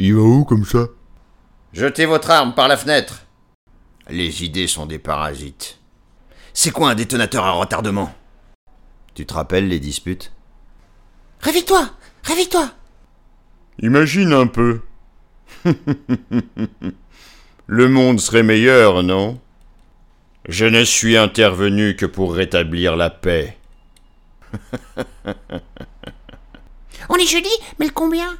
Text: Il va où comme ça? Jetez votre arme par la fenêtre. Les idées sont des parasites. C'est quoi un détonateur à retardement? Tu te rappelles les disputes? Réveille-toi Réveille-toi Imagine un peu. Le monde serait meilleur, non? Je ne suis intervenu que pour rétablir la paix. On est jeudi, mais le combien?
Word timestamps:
Il 0.00 0.14
va 0.14 0.20
où 0.22 0.44
comme 0.44 0.64
ça? 0.64 0.86
Jetez 1.72 2.06
votre 2.06 2.30
arme 2.30 2.54
par 2.54 2.68
la 2.68 2.76
fenêtre. 2.76 3.24
Les 4.08 4.44
idées 4.44 4.68
sont 4.68 4.86
des 4.86 5.00
parasites. 5.00 5.80
C'est 6.54 6.70
quoi 6.70 6.90
un 6.90 6.94
détonateur 6.94 7.44
à 7.44 7.50
retardement? 7.50 8.14
Tu 9.14 9.26
te 9.26 9.34
rappelles 9.34 9.66
les 9.66 9.80
disputes? 9.80 10.30
Réveille-toi 11.40 11.90
Réveille-toi 12.22 12.70
Imagine 13.80 14.32
un 14.32 14.46
peu. 14.46 14.82
Le 17.66 17.88
monde 17.88 18.20
serait 18.20 18.44
meilleur, 18.44 19.02
non? 19.02 19.40
Je 20.48 20.64
ne 20.64 20.84
suis 20.84 21.16
intervenu 21.16 21.96
que 21.96 22.06
pour 22.06 22.34
rétablir 22.34 22.94
la 22.94 23.10
paix. 23.10 23.58
On 27.08 27.16
est 27.16 27.26
jeudi, 27.26 27.50
mais 27.80 27.86
le 27.86 27.92
combien? 27.92 28.38